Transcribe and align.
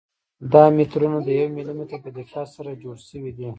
دا 0.53 0.63
مترونه 0.77 1.17
د 1.23 1.27
یو 1.39 1.47
ملي 1.55 1.73
متر 1.79 1.97
په 2.05 2.09
دقت 2.17 2.47
سره 2.55 2.79
جوړ 2.83 2.95
شوي 3.09 3.31
دي. 3.37 3.47